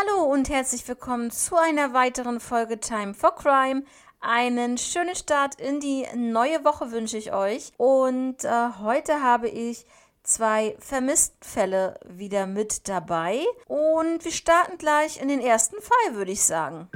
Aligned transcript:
Hallo 0.00 0.22
und 0.30 0.48
herzlich 0.48 0.86
willkommen 0.86 1.30
zu 1.32 1.56
einer 1.56 1.92
weiteren 1.92 2.38
Folge 2.38 2.78
Time 2.78 3.14
for 3.14 3.34
Crime. 3.34 3.82
Einen 4.20 4.78
schönen 4.78 5.16
Start 5.16 5.60
in 5.60 5.80
die 5.80 6.06
neue 6.14 6.64
Woche 6.64 6.92
wünsche 6.92 7.16
ich 7.16 7.32
euch. 7.32 7.72
Und 7.78 8.44
äh, 8.44 8.68
heute 8.80 9.22
habe 9.22 9.48
ich 9.48 9.86
zwei 10.22 10.76
Vermisstfälle 10.78 11.98
wieder 12.06 12.46
mit 12.46 12.86
dabei. 12.86 13.44
Und 13.66 14.24
wir 14.24 14.30
starten 14.30 14.78
gleich 14.78 15.20
in 15.20 15.28
den 15.28 15.40
ersten 15.40 15.80
Fall, 15.80 16.14
würde 16.14 16.32
ich 16.32 16.44
sagen. 16.44 16.88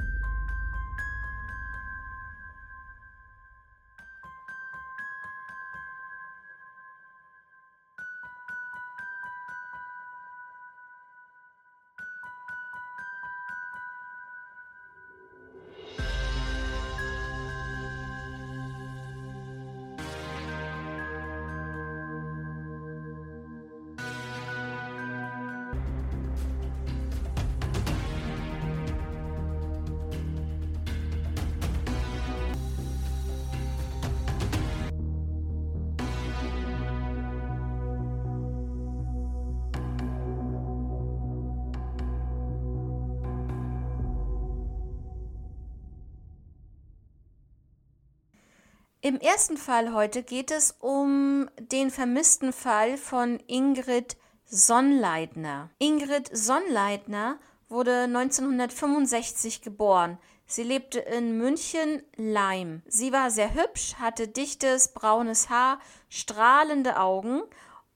Im 49.05 49.19
ersten 49.19 49.57
Fall 49.57 49.93
heute 49.93 50.23
geht 50.23 50.49
es 50.49 50.77
um 50.79 51.49
den 51.59 51.91
vermissten 51.91 52.53
Fall 52.53 52.95
von 52.95 53.37
Ingrid 53.47 54.15
Sonnleitner. 54.45 55.69
Ingrid 55.77 56.29
Sonnleitner 56.31 57.37
wurde 57.67 58.03
1965 58.03 59.61
geboren. 59.61 60.19
Sie 60.45 60.63
lebte 60.63 60.99
in 60.99 61.37
München-Leim. 61.37 62.81
Sie 62.87 63.11
war 63.11 63.29
sehr 63.29 63.53
hübsch, 63.53 63.95
hatte 63.95 64.29
dichtes 64.29 64.93
braunes 64.93 65.49
Haar, 65.49 65.79
strahlende 66.07 66.97
Augen 66.97 67.41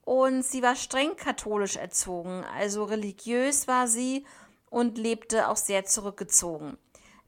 und 0.03 0.43
sie 0.43 0.61
war 0.61 0.75
streng 0.75 1.15
katholisch 1.15 1.77
erzogen, 1.77 2.43
also 2.53 2.83
religiös 2.83 3.65
war 3.69 3.87
sie 3.87 4.25
und 4.69 4.97
lebte 4.97 5.47
auch 5.47 5.55
sehr 5.55 5.85
zurückgezogen. 5.85 6.77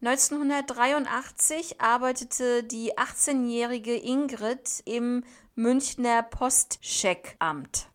1983 0.01 1.81
arbeitete 1.81 2.63
die 2.63 2.97
18-jährige 2.97 3.95
Ingrid 3.95 4.81
im 4.85 5.25
Münchner 5.55 6.23
Postcheckamt. 6.23 7.89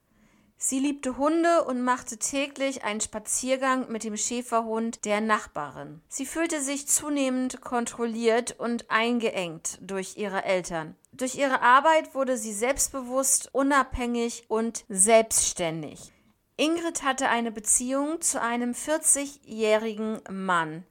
Sie 0.58 0.80
liebte 0.80 1.16
Hunde 1.16 1.64
und 1.64 1.80
machte 1.82 2.18
täglich 2.18 2.84
einen 2.84 3.00
Spaziergang 3.00 3.90
mit 3.90 4.04
dem 4.04 4.18
Schäferhund 4.18 5.06
der 5.06 5.22
Nachbarin. 5.22 6.02
Sie 6.08 6.26
fühlte 6.26 6.60
sich 6.60 6.88
zunehmend 6.88 7.62
kontrolliert 7.62 8.58
und 8.58 8.90
eingeengt 8.90 9.78
durch 9.80 10.18
ihre 10.18 10.44
Eltern. 10.44 10.96
Durch 11.12 11.36
ihre 11.36 11.62
Arbeit 11.62 12.14
wurde 12.14 12.36
sie 12.36 12.52
selbstbewusst, 12.52 13.48
unabhängig 13.52 14.44
und 14.48 14.84
selbstständig. 14.90 16.12
Ingrid 16.58 17.02
hatte 17.02 17.30
eine 17.30 17.50
Beziehung 17.50 18.20
zu 18.20 18.42
einem 18.42 18.72
40-jährigen 18.72 20.20
Mann 20.30 20.84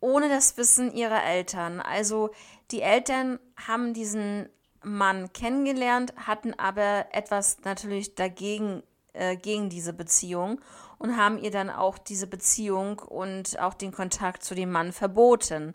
ohne 0.00 0.28
das 0.28 0.56
Wissen 0.56 0.92
ihrer 0.92 1.24
Eltern. 1.24 1.80
Also 1.80 2.30
die 2.70 2.82
Eltern 2.82 3.38
haben 3.56 3.94
diesen 3.94 4.48
Mann 4.82 5.32
kennengelernt, 5.32 6.14
hatten 6.16 6.58
aber 6.58 7.06
etwas 7.12 7.58
natürlich 7.64 8.14
dagegen, 8.14 8.82
äh, 9.12 9.36
gegen 9.36 9.68
diese 9.68 9.92
Beziehung 9.92 10.60
und 10.98 11.16
haben 11.16 11.38
ihr 11.38 11.50
dann 11.50 11.70
auch 11.70 11.98
diese 11.98 12.26
Beziehung 12.26 12.98
und 12.98 13.58
auch 13.58 13.74
den 13.74 13.92
Kontakt 13.92 14.42
zu 14.42 14.54
dem 14.54 14.70
Mann 14.70 14.92
verboten. 14.92 15.74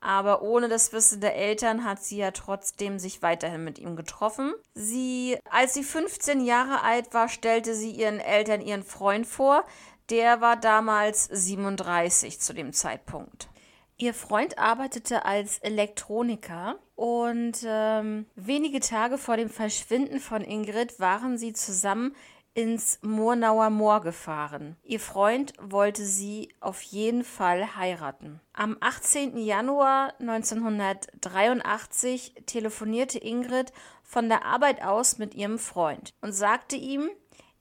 Aber 0.00 0.42
ohne 0.42 0.68
das 0.68 0.92
Wissen 0.92 1.20
der 1.20 1.36
Eltern 1.36 1.84
hat 1.84 2.02
sie 2.02 2.16
ja 2.16 2.32
trotzdem 2.32 2.98
sich 2.98 3.22
weiterhin 3.22 3.62
mit 3.62 3.78
ihm 3.78 3.94
getroffen. 3.94 4.52
Sie, 4.74 5.38
als 5.48 5.74
sie 5.74 5.84
15 5.84 6.44
Jahre 6.44 6.82
alt 6.82 7.14
war, 7.14 7.28
stellte 7.28 7.76
sie 7.76 7.92
ihren 7.92 8.18
Eltern 8.18 8.60
ihren 8.60 8.82
Freund 8.82 9.28
vor. 9.28 9.64
Der 10.10 10.40
war 10.40 10.56
damals 10.56 11.26
37 11.26 12.40
zu 12.40 12.52
dem 12.52 12.72
Zeitpunkt. 12.72 13.48
Ihr 14.02 14.14
Freund 14.14 14.58
arbeitete 14.58 15.24
als 15.24 15.58
Elektroniker 15.58 16.80
und 16.96 17.58
ähm, 17.64 18.26
wenige 18.34 18.80
Tage 18.80 19.16
vor 19.16 19.36
dem 19.36 19.48
Verschwinden 19.48 20.18
von 20.18 20.42
Ingrid 20.42 20.98
waren 20.98 21.38
sie 21.38 21.52
zusammen 21.52 22.16
ins 22.52 22.98
Murnauer 23.02 23.70
Moor 23.70 24.00
gefahren. 24.00 24.74
Ihr 24.82 24.98
Freund 24.98 25.52
wollte 25.60 26.04
sie 26.04 26.48
auf 26.58 26.82
jeden 26.82 27.22
Fall 27.22 27.76
heiraten. 27.76 28.40
Am 28.52 28.76
18. 28.80 29.38
Januar 29.38 30.14
1983 30.18 32.34
telefonierte 32.46 33.20
Ingrid 33.20 33.72
von 34.02 34.28
der 34.28 34.44
Arbeit 34.44 34.82
aus 34.82 35.18
mit 35.18 35.36
ihrem 35.36 35.60
Freund 35.60 36.12
und 36.20 36.32
sagte 36.32 36.74
ihm, 36.74 37.08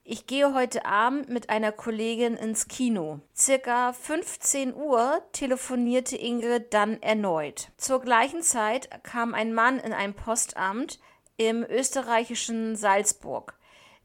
ich 0.04 0.26
gehe 0.26 0.54
heute 0.54 0.86
Abend 0.86 1.30
mit 1.30 1.50
einer 1.50 1.72
Kollegin 1.72 2.36
ins 2.36 2.68
Kino. 2.68 3.20
Circa 3.36 3.94
15 3.94 4.74
Uhr 4.74 5.22
telefonierte 5.32 6.18
Ingrid 6.18 6.74
dann 6.74 7.02
erneut. 7.02 7.70
Zur 7.78 8.02
gleichen 8.02 8.42
Zeit 8.42 8.90
kam 9.04 9.34
ein 9.34 9.54
Mann 9.54 9.80
in 9.80 9.94
ein 9.94 10.14
Postamt 10.14 11.00
im 11.38 11.64
österreichischen 11.64 12.76
Salzburg. 12.76 13.54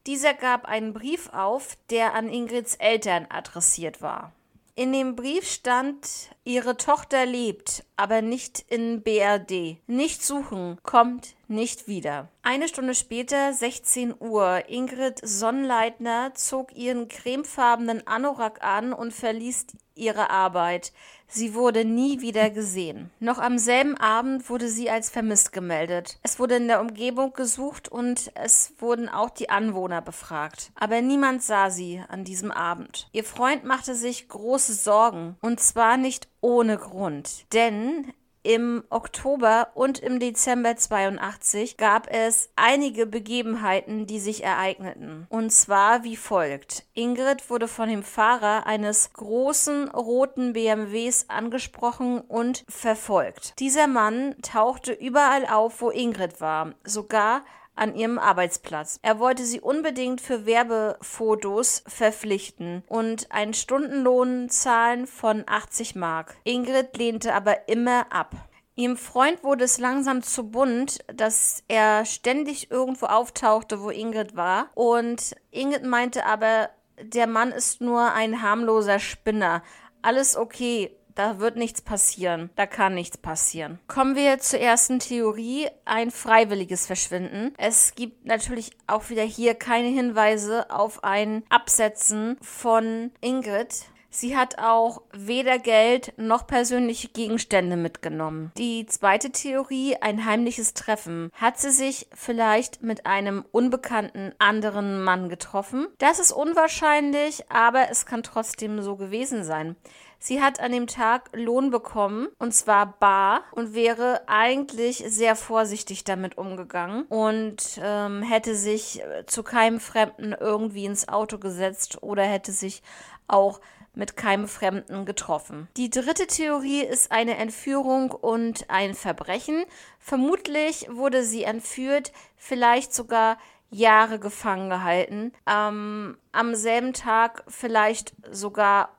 Dieser 0.05 0.33
gab 0.33 0.65
einen 0.65 0.93
Brief 0.93 1.29
auf, 1.33 1.77
der 1.89 2.13
an 2.13 2.29
Ingrids 2.29 2.75
Eltern 2.75 3.27
adressiert 3.29 4.01
war. 4.01 4.31
In 4.75 4.93
dem 4.93 5.15
Brief 5.15 5.49
stand, 5.49 6.07
ihre 6.43 6.77
Tochter 6.77 7.25
lebt, 7.25 7.83
aber 7.95 8.21
nicht 8.21 8.59
in 8.69 9.01
BRD. 9.01 9.77
Nicht 9.87 10.23
suchen, 10.23 10.77
kommt 10.83 11.35
nicht 11.49 11.87
wieder. 11.87 12.29
Eine 12.41 12.67
Stunde 12.67 12.95
später, 12.95 13.53
16 13.53 14.15
Uhr, 14.19 14.63
Ingrid 14.67 15.19
Sonnleitner 15.23 16.33
zog 16.35 16.75
ihren 16.75 17.07
cremefarbenen 17.07 18.05
Anorak 18.07 18.63
an 18.63 18.93
und 18.93 19.13
verließ 19.13 19.67
ihre 19.95 20.29
Arbeit. 20.29 20.93
Sie 21.27 21.53
wurde 21.53 21.83
nie 21.83 22.21
wieder 22.21 22.49
gesehen. 22.49 23.11
Noch 23.19 23.37
am 23.39 23.57
selben 23.57 23.97
Abend 23.97 24.49
wurde 24.49 24.69
sie 24.69 24.89
als 24.89 25.09
vermisst 25.09 25.51
gemeldet. 25.51 26.19
Es 26.23 26.39
wurde 26.39 26.55
in 26.55 26.69
der 26.69 26.79
Umgebung 26.79 27.33
gesucht 27.33 27.89
und 27.89 28.31
es 28.35 28.73
wurden 28.79 29.09
auch 29.09 29.29
die 29.29 29.49
Anwohner 29.49 30.01
befragt. 30.01 30.71
Aber 30.75 31.01
niemand 31.01 31.43
sah 31.43 31.69
sie 31.69 32.01
an 32.07 32.23
diesem 32.23 32.51
Abend. 32.51 33.09
Ihr 33.11 33.25
Freund 33.25 33.65
machte 33.65 33.93
sich 33.93 34.29
große 34.29 34.73
Sorgen 34.73 35.35
und 35.41 35.59
zwar 35.59 35.97
nicht 35.97 36.29
ohne 36.39 36.77
Grund, 36.77 37.45
denn 37.53 38.13
im 38.47 38.85
Oktober 38.89 39.71
und 39.73 39.99
im 39.99 40.21
Dezember 40.21 40.77
82 40.77 41.75
gab 41.75 42.07
es 42.09 42.49
einige 42.55 43.05
Begebenheiten, 43.05 44.07
die 44.07 44.21
sich 44.21 44.41
ereigneten. 44.41 45.27
Und 45.27 45.51
zwar 45.51 46.05
wie 46.05 46.15
folgt. 46.15 46.85
Ingrid 46.93 47.49
wurde 47.49 47.67
von 47.67 47.89
dem 47.89 48.03
Fahrer 48.03 48.65
eines 48.65 49.11
großen 49.11 49.89
roten 49.89 50.53
BMWs 50.53 51.25
angesprochen 51.27 52.21
und 52.21 52.63
verfolgt. 52.69 53.59
Dieser 53.59 53.87
Mann 53.87 54.35
tauchte 54.41 54.93
überall 54.93 55.45
auf, 55.45 55.81
wo 55.81 55.89
Ingrid 55.89 56.39
war, 56.39 56.73
sogar 56.85 57.43
an 57.77 57.95
ihrem 57.95 58.19
Arbeitsplatz. 58.19 58.99
Er 59.01 59.19
wollte 59.19 59.45
sie 59.45 59.61
unbedingt 59.61 60.21
für 60.21 60.45
Werbefotos 60.45 61.83
verpflichten 61.87 62.83
und 62.87 63.31
einen 63.31 63.53
Stundenlohn 63.53 64.49
zahlen 64.49 65.07
von 65.07 65.43
80 65.47 65.95
Mark. 65.95 66.35
Ingrid 66.43 66.97
lehnte 66.97 67.33
aber 67.33 67.69
immer 67.69 68.11
ab. 68.11 68.35
Ihrem 68.75 68.97
Freund 68.97 69.43
wurde 69.43 69.63
es 69.63 69.79
langsam 69.79 70.21
zu 70.21 70.51
bunt, 70.51 70.99
dass 71.11 71.63
er 71.67 72.05
ständig 72.05 72.69
irgendwo 72.69 73.07
auftauchte, 73.07 73.81
wo 73.81 73.89
Ingrid 73.89 74.35
war. 74.35 74.69
Und 74.75 75.35
Ingrid 75.49 75.83
meinte 75.83 76.25
aber, 76.25 76.69
der 77.01 77.27
Mann 77.27 77.51
ist 77.51 77.81
nur 77.81 78.13
ein 78.13 78.41
harmloser 78.41 78.99
Spinner. 78.99 79.63
Alles 80.03 80.37
okay, 80.37 80.96
da 81.17 81.39
wird 81.39 81.55
nichts 81.55 81.81
passieren. 81.81 82.49
Da 82.55 82.65
kann 82.65 82.93
nichts 82.93 83.17
passieren. 83.17 83.79
Kommen 83.87 84.15
wir 84.15 84.39
zur 84.39 84.59
ersten 84.59 84.99
Theorie, 84.99 85.67
ein 85.85 86.11
freiwilliges 86.11 86.85
Verschwinden. 86.85 87.53
Es 87.57 87.95
gibt 87.95 88.25
natürlich 88.25 88.71
auch 88.85 89.09
wieder 89.09 89.23
hier 89.23 89.55
keine 89.55 89.87
Hinweise 89.87 90.69
auf 90.69 91.03
ein 91.03 91.43
Absetzen 91.49 92.37
von 92.41 93.11
Ingrid. 93.21 93.85
Sie 94.09 94.35
hat 94.35 94.57
auch 94.57 95.03
weder 95.11 95.59
Geld 95.59 96.13
noch 96.17 96.47
persönliche 96.47 97.09
Gegenstände 97.09 97.75
mitgenommen. 97.75 98.51
Die 98.57 98.85
zweite 98.87 99.31
Theorie, 99.31 99.97
ein 100.01 100.25
heimliches 100.25 100.73
Treffen. 100.73 101.29
Hat 101.33 101.59
sie 101.59 101.71
sich 101.71 102.07
vielleicht 102.15 102.81
mit 102.81 103.05
einem 103.05 103.45
unbekannten 103.51 104.33
anderen 104.39 105.03
Mann 105.03 105.29
getroffen? 105.29 105.87
Das 105.99 106.17
ist 106.17 106.31
unwahrscheinlich, 106.31 107.51
aber 107.51 107.91
es 107.91 108.05
kann 108.05 108.23
trotzdem 108.23 108.81
so 108.81 108.95
gewesen 108.95 109.43
sein. 109.43 109.75
Sie 110.19 110.41
hat 110.41 110.59
an 110.59 110.71
dem 110.71 110.87
Tag 110.87 111.29
Lohn 111.33 111.69
bekommen, 111.69 112.27
und 112.39 112.53
zwar 112.53 112.97
bar, 112.99 113.43
und 113.51 113.73
wäre 113.73 114.21
eigentlich 114.27 115.03
sehr 115.07 115.35
vorsichtig 115.35 116.03
damit 116.03 116.37
umgegangen 116.37 117.03
und 117.03 117.79
ähm, 117.81 118.21
hätte 118.21 118.55
sich 118.55 119.01
zu 119.27 119.43
keinem 119.43 119.79
Fremden 119.79 120.33
irgendwie 120.33 120.85
ins 120.85 121.07
Auto 121.07 121.37
gesetzt 121.37 122.01
oder 122.01 122.23
hätte 122.23 122.51
sich 122.51 122.81
auch 123.27 123.59
mit 123.97 124.15
keinem 124.15 124.47
Fremden 124.47 125.05
getroffen. 125.05 125.67
Die 125.75 125.89
dritte 125.89 126.27
Theorie 126.27 126.83
ist 126.83 127.11
eine 127.11 127.37
Entführung 127.37 128.11
und 128.11 128.69
ein 128.69 128.93
Verbrechen. 128.93 129.65
Vermutlich 129.99 130.87
wurde 130.91 131.23
sie 131.23 131.43
entführt, 131.43 132.11
vielleicht 132.37 132.93
sogar 132.93 133.37
Jahre 133.69 134.19
gefangen 134.19 134.69
gehalten, 134.69 135.33
ähm, 135.45 136.17
am 136.31 136.55
selben 136.55 136.93
Tag 136.93 137.43
vielleicht 137.47 138.13
sogar 138.31 138.96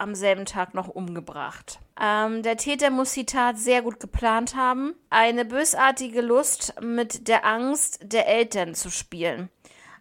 am 0.00 0.14
selben 0.14 0.46
Tag 0.46 0.74
noch 0.74 0.88
umgebracht. 0.88 1.78
Ähm, 2.00 2.42
der 2.42 2.56
Täter 2.56 2.90
muss 2.90 3.12
die 3.12 3.26
Tat 3.26 3.58
sehr 3.58 3.82
gut 3.82 4.00
geplant 4.00 4.56
haben. 4.56 4.94
Eine 5.10 5.44
bösartige 5.44 6.22
Lust 6.22 6.74
mit 6.80 7.28
der 7.28 7.44
Angst 7.44 8.00
der 8.02 8.26
Eltern 8.26 8.74
zu 8.74 8.90
spielen. 8.90 9.50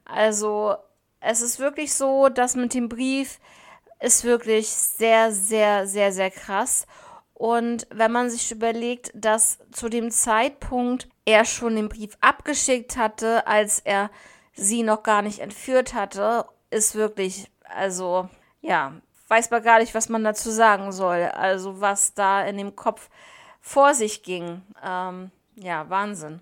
Also 0.06 0.75
es 1.19 1.42
ist 1.42 1.60
wirklich 1.60 1.94
so, 1.94 2.30
dass 2.30 2.56
mit 2.56 2.74
dem 2.74 2.90
Brief 2.90 3.40
ist 4.00 4.24
wirklich 4.24 4.69
sehr, 4.69 5.31
sehr, 5.31 5.86
sehr, 5.86 6.12
sehr 6.13 6.31
krass. 6.31 6.88
Und 7.34 7.88
wenn 7.92 8.12
man 8.12 8.30
sich 8.30 8.52
überlegt, 8.52 9.12
dass 9.13 9.60
zu 9.72 9.90
dem 9.90 10.12
Zeitpunkt 10.12 11.10
er 11.25 11.45
schon 11.45 11.75
den 11.75 11.90
Brief 11.90 12.18
abgeschickt 12.22 12.98
hatte, 12.98 13.48
als 13.48 13.80
er 13.80 14.10
sie 14.54 14.84
noch 14.84 15.04
gar 15.04 15.22
nicht 15.22 15.40
entführt 15.40 15.94
hatte, 15.94 16.45
ist 16.69 16.95
wirklich, 16.95 17.50
also, 17.63 18.30
ja, 18.62 18.94
weiß 19.30 19.52
man 19.52 19.64
gar 19.64 19.80
nicht, 19.80 19.96
was 19.96 20.10
man 20.10 20.24
dazu 20.24 20.52
sagen 20.52 20.92
soll. 20.92 21.24
Also, 21.24 21.81
was 21.81 22.14
da 22.14 22.44
in 22.44 22.58
dem 22.58 22.76
Kopf 22.76 23.10
vor 23.62 23.94
sich 23.94 24.24
ging. 24.24 24.62
Ähm, 24.84 25.31
ja, 25.56 25.90
Wahnsinn. 25.90 26.42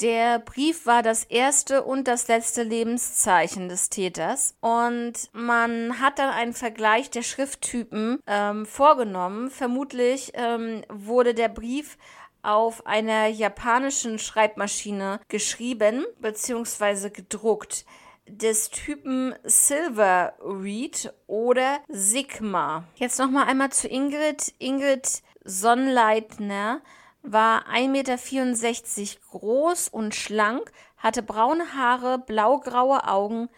Der 0.00 0.40
Brief 0.40 0.84
war 0.84 1.02
das 1.02 1.22
erste 1.22 1.84
und 1.84 2.08
das 2.08 2.26
letzte 2.26 2.64
Lebenszeichen 2.64 3.68
des 3.68 3.88
Täters 3.88 4.56
und 4.60 5.12
man 5.32 6.00
hat 6.00 6.18
dann 6.18 6.30
einen 6.30 6.54
Vergleich 6.54 7.08
der 7.10 7.22
Schrifttypen 7.22 8.18
ähm, 8.26 8.66
vorgenommen. 8.66 9.48
Vermutlich 9.48 10.32
ähm, 10.34 10.82
wurde 10.88 11.34
der 11.34 11.48
Brief 11.48 11.98
auf 12.42 12.84
einer 12.84 13.28
japanischen 13.28 14.18
Schreibmaschine 14.18 15.20
geschrieben 15.28 16.04
bzw. 16.18 17.10
gedruckt 17.10 17.84
des 18.26 18.70
Typen 18.70 19.34
Silver 19.44 20.34
Reed 20.40 21.12
oder 21.26 21.80
Sigma. 21.88 22.84
Jetzt 22.96 23.18
noch 23.18 23.30
mal 23.30 23.44
einmal 23.44 23.70
zu 23.70 23.88
Ingrid. 23.88 24.54
Ingrid 24.58 25.22
Sonnleitner 25.44 26.80
war 27.22 27.66
1,64 27.68 27.88
Meter 27.88 28.18
groß 29.30 29.88
und 29.88 30.14
schlank, 30.14 30.72
hatte 30.96 31.22
braune 31.22 31.74
Haare, 31.74 32.18
blaugraue 32.18 33.06
Augen, 33.06 33.48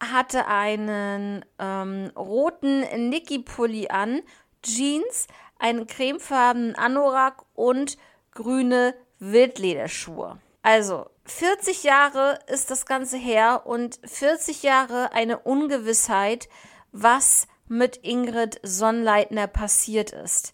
hatte 0.00 0.46
einen 0.46 1.44
ähm, 1.58 2.10
roten 2.16 2.80
Niki-Pulli 3.10 3.88
an, 3.88 4.22
Jeans, 4.62 5.26
einen 5.58 5.86
cremefarbenen 5.86 6.74
Anorak 6.74 7.44
und 7.54 7.96
grüne 8.32 8.94
Wildlederschuhe. 9.18 10.38
Also 10.62 11.06
40 11.24 11.84
Jahre 11.84 12.38
ist 12.48 12.70
das 12.70 12.86
Ganze 12.86 13.16
her 13.16 13.62
und 13.66 14.00
40 14.04 14.62
Jahre 14.62 15.12
eine 15.12 15.38
Ungewissheit, 15.38 16.48
was 16.90 17.46
mit 17.68 17.98
Ingrid 18.02 18.60
Sonnleitner 18.62 19.46
passiert 19.46 20.10
ist. 20.12 20.52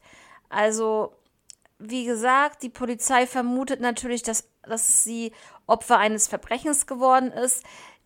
Also 0.48 1.14
wie 1.78 2.04
gesagt, 2.04 2.62
die 2.62 2.68
Polizei 2.68 3.26
vermutet 3.26 3.80
natürlich, 3.80 4.22
dass, 4.22 4.48
dass 4.62 5.04
sie 5.04 5.32
Opfer 5.66 5.98
eines 5.98 6.28
Verbrechens 6.28 6.86
geworden 6.86 7.30
ist. 7.30 7.62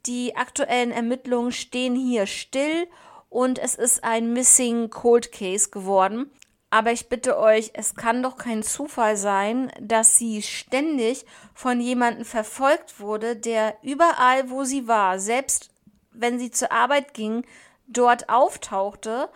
Die 0.06 0.36
aktuellen 0.36 0.90
Ermittlungen 0.90 1.52
stehen 1.52 1.94
hier 1.94 2.26
still 2.26 2.86
und 3.28 3.58
es 3.58 3.74
ist 3.74 4.04
ein 4.04 4.32
Missing 4.32 4.90
Cold 4.90 5.32
Case 5.32 5.70
geworden. 5.70 6.30
Aber 6.72 6.90
ich 6.90 7.10
bitte 7.10 7.38
euch, 7.38 7.72
es 7.74 7.96
kann 7.96 8.22
doch 8.22 8.38
kein 8.38 8.62
Zufall 8.62 9.18
sein, 9.18 9.70
dass 9.78 10.16
sie 10.16 10.40
ständig 10.40 11.26
von 11.52 11.82
jemandem 11.82 12.24
verfolgt 12.24 12.98
wurde, 12.98 13.36
der 13.36 13.76
überall, 13.82 14.48
wo 14.48 14.64
sie 14.64 14.88
war, 14.88 15.18
selbst 15.18 15.68
wenn 16.12 16.38
sie 16.38 16.50
zur 16.50 16.72
Arbeit 16.72 17.12
ging, 17.12 17.44
dort 17.86 18.30
auftauchte 18.30 19.28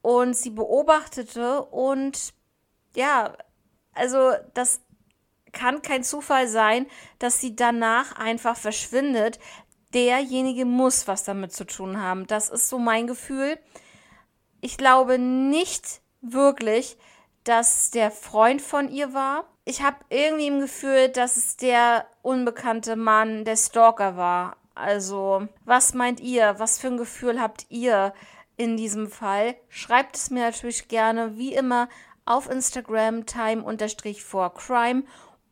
und 0.00 0.36
sie 0.36 0.50
beobachtete 0.50 1.62
und 1.66 2.34
ja, 2.96 3.32
also 3.94 4.32
das 4.52 4.80
kann 5.52 5.82
kein 5.82 6.02
Zufall 6.02 6.48
sein, 6.48 6.86
dass 7.20 7.40
sie 7.40 7.54
danach 7.54 8.16
einfach 8.16 8.56
verschwindet. 8.56 9.38
Derjenige 9.94 10.64
muss 10.64 11.06
was 11.06 11.22
damit 11.22 11.52
zu 11.52 11.64
tun 11.64 12.02
haben. 12.02 12.26
Das 12.26 12.48
ist 12.48 12.68
so 12.68 12.80
mein 12.80 13.06
Gefühl. 13.06 13.56
Ich 14.60 14.76
glaube 14.76 15.20
nicht 15.20 16.01
wirklich, 16.22 16.96
dass 17.44 17.90
der 17.90 18.10
Freund 18.10 18.62
von 18.62 18.90
ihr 18.90 19.12
war. 19.12 19.44
Ich 19.64 19.82
habe 19.82 19.96
irgendwie 20.08 20.46
im 20.46 20.60
Gefühl, 20.60 21.08
dass 21.08 21.36
es 21.36 21.56
der 21.56 22.06
unbekannte 22.22 22.96
Mann, 22.96 23.44
der 23.44 23.56
Stalker 23.56 24.16
war. 24.16 24.56
Also, 24.74 25.46
was 25.64 25.94
meint 25.94 26.20
ihr? 26.20 26.54
Was 26.58 26.78
für 26.78 26.88
ein 26.88 26.96
Gefühl 26.96 27.40
habt 27.40 27.66
ihr 27.68 28.14
in 28.56 28.76
diesem 28.76 29.10
Fall? 29.10 29.54
Schreibt 29.68 30.16
es 30.16 30.30
mir 30.30 30.44
natürlich 30.44 30.88
gerne, 30.88 31.36
wie 31.36 31.54
immer, 31.54 31.88
auf 32.24 32.48
Instagram 32.48 33.26
time-for-crime. 33.26 35.04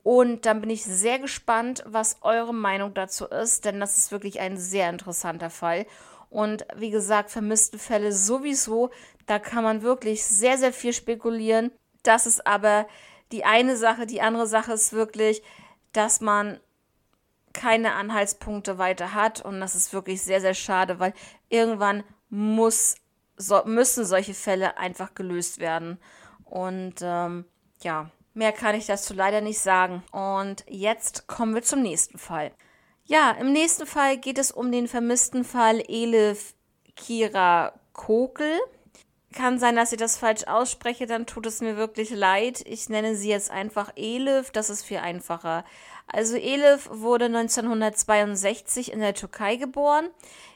Und 0.02 0.46
dann 0.46 0.60
bin 0.60 0.70
ich 0.70 0.84
sehr 0.84 1.18
gespannt, 1.18 1.82
was 1.86 2.16
eure 2.22 2.54
Meinung 2.54 2.94
dazu 2.94 3.26
ist, 3.26 3.64
denn 3.66 3.80
das 3.80 3.98
ist 3.98 4.12
wirklich 4.12 4.40
ein 4.40 4.56
sehr 4.56 4.88
interessanter 4.88 5.50
Fall. 5.50 5.86
Und 6.30 6.64
wie 6.76 6.90
gesagt, 6.90 7.30
vermisste 7.30 7.78
Fälle 7.78 8.12
sowieso, 8.12 8.90
da 9.26 9.38
kann 9.38 9.64
man 9.64 9.82
wirklich 9.82 10.24
sehr, 10.24 10.56
sehr 10.56 10.72
viel 10.72 10.92
spekulieren. 10.92 11.72
Das 12.02 12.26
ist 12.26 12.46
aber 12.46 12.86
die 13.32 13.44
eine 13.44 13.76
Sache. 13.76 14.06
Die 14.06 14.22
andere 14.22 14.46
Sache 14.46 14.72
ist 14.72 14.92
wirklich, 14.92 15.42
dass 15.92 16.20
man 16.20 16.60
keine 17.52 17.94
Anhaltspunkte 17.94 18.78
weiter 18.78 19.12
hat. 19.12 19.44
Und 19.44 19.60
das 19.60 19.74
ist 19.74 19.92
wirklich 19.92 20.22
sehr, 20.22 20.40
sehr 20.40 20.54
schade, 20.54 21.00
weil 21.00 21.12
irgendwann 21.48 22.04
muss, 22.28 22.94
so, 23.36 23.62
müssen 23.64 24.04
solche 24.04 24.34
Fälle 24.34 24.78
einfach 24.78 25.14
gelöst 25.14 25.58
werden. 25.58 25.98
Und 26.44 26.96
ähm, 27.02 27.44
ja, 27.82 28.10
mehr 28.34 28.52
kann 28.52 28.76
ich 28.76 28.86
dazu 28.86 29.14
leider 29.14 29.40
nicht 29.40 29.58
sagen. 29.58 30.02
Und 30.12 30.64
jetzt 30.68 31.26
kommen 31.26 31.54
wir 31.54 31.62
zum 31.62 31.82
nächsten 31.82 32.18
Fall. 32.18 32.52
Ja, 33.10 33.32
im 33.32 33.52
nächsten 33.52 33.86
Fall 33.86 34.18
geht 34.18 34.38
es 34.38 34.52
um 34.52 34.70
den 34.70 34.86
vermissten 34.86 35.42
Fall 35.42 35.82
Elif 35.88 36.54
Kira 36.94 37.72
Kokel. 37.92 38.56
Kann 39.34 39.58
sein, 39.58 39.74
dass 39.74 39.90
ich 39.90 39.98
das 39.98 40.16
falsch 40.16 40.44
ausspreche, 40.44 41.06
dann 41.06 41.26
tut 41.26 41.46
es 41.46 41.60
mir 41.60 41.76
wirklich 41.76 42.10
leid. 42.10 42.62
Ich 42.66 42.88
nenne 42.88 43.16
sie 43.16 43.28
jetzt 43.28 43.50
einfach 43.50 43.90
Elif, 43.96 44.52
das 44.52 44.70
ist 44.70 44.84
viel 44.84 44.98
einfacher. 44.98 45.64
Also 46.06 46.36
Elif 46.36 46.88
wurde 46.88 47.24
1962 47.24 48.92
in 48.92 49.00
der 49.00 49.14
Türkei 49.14 49.56
geboren. 49.56 50.08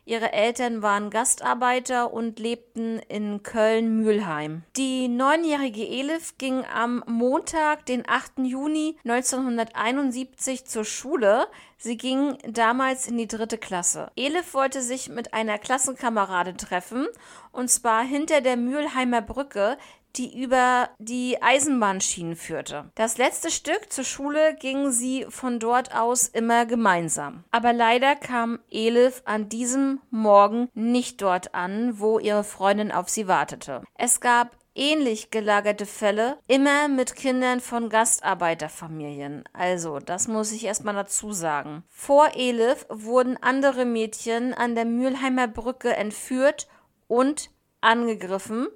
Ihre 0.07 0.35
Eltern 0.35 0.83
waren 0.83 1.09
Gastarbeiter 1.09 2.13
und 2.13 2.39
lebten 2.39 2.99
in 3.09 3.43
Köln-Mühlheim. 3.43 4.63
Die 4.77 5.09
neunjährige 5.09 5.87
Elif 5.87 6.37
ging 6.37 6.63
am 6.67 7.03
Montag, 7.07 7.87
den 7.87 8.07
8. 8.07 8.41
Juni 8.45 8.99
1971 9.05 10.67
zur 10.67 10.85
Schule. 10.85 11.47
Sie 11.79 11.97
ging 11.97 12.37
damals 12.47 13.07
in 13.07 13.17
die 13.17 13.27
dritte 13.27 13.57
Klasse. 13.57 14.11
Elif 14.15 14.53
wollte 14.53 14.83
sich 14.83 15.09
mit 15.09 15.33
einer 15.33 15.59
Klassenkamerade 15.59 16.55
treffen, 16.55 17.07
und 17.53 17.71
zwar 17.71 18.05
hinter 18.05 18.43
der 18.43 18.59
Mühlheimer 18.59 19.23
Brücke, 19.23 19.79
die 20.17 20.43
über 20.43 20.91
die 20.99 21.43
Eisenbahnschienen 21.43 22.37
führte. 22.37 22.91
Das 22.95 23.19
letzte 23.19 23.51
Stück 23.51 23.93
zur 23.93 24.05
Schule 24.05 24.55
ging 24.55 24.91
sie 24.91 25.27
von 25.29 25.59
dort 25.59 25.95
aus 25.95 26.29
immer 26.29 26.67
gemeinsam. 26.67 27.45
Aber 27.51 27.73
leider 27.73 28.17
kam 28.17 28.59
Elif 28.71 29.23
an 29.25 29.49
diesem 29.49 30.01
Morgen 30.11 30.69
nicht 30.75 31.23
dort 31.23 31.55
an, 31.55 31.99
wo 31.99 32.19
ihre 32.19 32.45
Freundin 32.45 32.93
auf 32.93 33.09
sie 33.09 33.29
wartete. 33.29 33.83
Es 33.97 34.21
gab 34.21 34.57
ähnlich 34.75 35.31
gelagerte 35.31 35.87
Fälle, 35.87 36.39
immer 36.49 36.89
mit 36.89 37.15
Kindern 37.15 37.61
von 37.61 37.89
Gastarbeiterfamilien. 37.89 39.45
Also, 39.53 39.99
das 39.99 40.29
muss 40.29 40.53
ich 40.53 40.65
erstmal 40.65 40.95
dazu 40.95 41.33
sagen. 41.33 41.85
Vor 41.89 42.31
Elif 42.35 42.87
wurden 42.89 43.37
andere 43.41 43.85
Mädchen 43.85 44.53
an 44.53 44.75
der 44.75 44.85
Mülheimer 44.85 45.49
Brücke 45.49 45.95
entführt 45.95 46.69
und 47.07 47.51
angegriffen. 47.81 48.69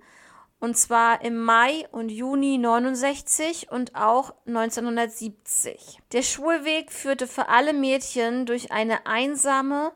Und 0.60 0.76
zwar 0.76 1.22
im 1.22 1.38
Mai 1.38 1.86
und 1.92 2.08
Juni 2.08 2.58
69 2.58 3.70
und 3.70 3.94
auch 3.94 4.34
1970. 4.46 6.00
Der 6.12 6.22
Schulweg 6.22 6.90
führte 6.90 7.28
für 7.28 7.48
alle 7.48 7.72
Mädchen 7.72 8.44
durch 8.44 8.72
eine 8.72 9.06
einsame 9.06 9.92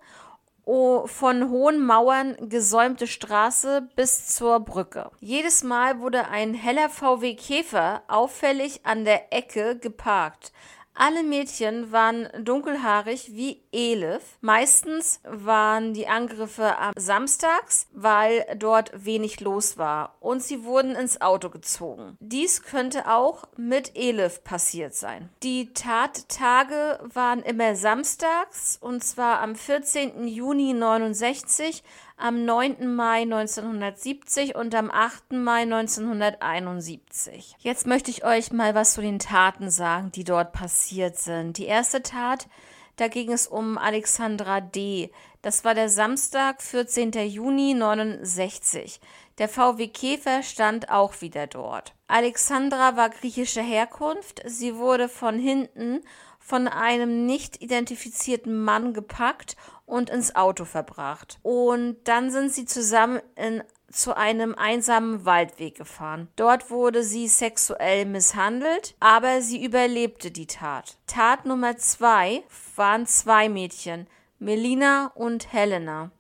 von 0.64 1.50
hohen 1.50 1.85
Mauern 1.85 2.37
gesäumte 2.49 3.09
Straße 3.09 3.88
bis 3.97 4.28
zur 4.28 4.61
Brücke. 4.61 5.11
Jedes 5.19 5.64
Mal 5.64 5.99
wurde 5.99 6.28
ein 6.28 6.54
heller 6.54 6.88
VW 6.88 7.35
Käfer 7.35 8.02
auffällig 8.07 8.87
an 8.87 9.04
der 9.04 9.33
Ecke 9.33 9.76
geparkt. 9.76 10.52
Alle 10.94 11.22
Mädchen 11.22 11.90
waren 11.90 12.28
dunkelhaarig 12.44 13.30
wie 13.32 13.62
Elif. 13.72 14.22
Meistens 14.40 15.20
waren 15.25 15.94
die 15.94 16.06
Angriffe 16.06 16.78
am 16.78 16.92
Samstags, 16.96 17.88
weil 17.92 18.44
dort 18.56 18.92
wenig 18.94 19.40
los 19.40 19.78
war 19.78 20.16
und 20.20 20.42
sie 20.42 20.64
wurden 20.64 20.94
ins 20.94 21.20
Auto 21.20 21.49
gezogen. 21.49 22.16
Dies 22.20 22.62
könnte 22.62 23.11
auch 23.11 23.44
mit 23.56 23.92
Elif 23.96 24.44
passiert 24.44 24.94
sein. 24.94 25.30
Die 25.42 25.72
Tattage 25.72 27.00
waren 27.14 27.40
immer 27.40 27.75
samstags 27.75 28.76
und 28.80 29.02
zwar 29.02 29.40
am 29.40 29.54
14. 29.56 30.26
Juni 30.28 30.75
69 30.75 31.82
am 32.16 32.45
9. 32.45 32.95
Mai 32.95 33.23
1970 33.23 34.54
und 34.54 34.75
am 34.75 34.90
8. 34.90 35.33
Mai 35.33 35.62
1971. 35.62 37.57
Jetzt 37.59 37.87
möchte 37.87 38.11
ich 38.11 38.25
euch 38.25 38.52
mal 38.52 38.75
was 38.75 38.95
zu 38.95 39.00
den 39.00 39.19
Taten 39.19 39.71
sagen, 39.71 40.12
die 40.12 40.25
dort 40.25 40.52
passiert 40.52 41.19
sind. 41.19 41.59
Die 41.59 41.66
erste 41.66 42.02
Tat, 42.02 42.49
da 42.97 43.09
ging 43.09 43.33
es 43.33 43.47
um 43.47 43.78
Alexandra 43.78 44.61
D. 44.61 45.11
Das 45.40 45.64
war 45.64 45.75
der 45.75 45.88
Samstag, 45.88 46.62
14. 46.62 47.12
Juni 47.28 47.75
69. 47.75 49.00
Der 49.38 49.49
VW 49.49 49.88
Käfer 49.88 50.42
stand 50.42 50.90
auch 50.90 51.21
wieder 51.21 51.47
dort. 51.47 51.95
Alexandra 52.07 52.97
war 52.97 53.11
griechischer 53.11 53.62
Herkunft. 53.62 54.42
Sie 54.45 54.76
wurde 54.76 55.09
von 55.09 55.38
hinten 55.38 56.02
von 56.38 56.69
einem 56.69 57.25
nicht 57.25 57.62
identifizierten 57.62 58.62
Mann 58.62 58.92
gepackt 58.92 59.57
und 59.92 60.08
ins 60.08 60.34
Auto 60.34 60.64
verbracht. 60.64 61.38
Und 61.42 61.96
dann 62.04 62.30
sind 62.30 62.50
sie 62.52 62.64
zusammen 62.64 63.20
in 63.37 63.62
zu 63.90 64.16
einem 64.16 64.54
einsamen 64.54 65.26
Waldweg 65.26 65.76
gefahren. 65.76 66.28
Dort 66.37 66.70
wurde 66.70 67.02
sie 67.02 67.28
sexuell 67.28 68.06
misshandelt, 68.06 68.94
aber 69.00 69.42
sie 69.42 69.62
überlebte 69.62 70.30
die 70.30 70.46
Tat. 70.46 70.96
Tat 71.06 71.44
Nummer 71.44 71.76
zwei 71.76 72.42
waren 72.75 73.06
zwei 73.06 73.50
Mädchen, 73.50 74.06
Melina 74.38 75.12
und 75.14 75.52
Helena. 75.52 76.11